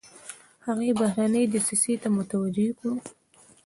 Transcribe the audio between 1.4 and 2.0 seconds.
دسیسې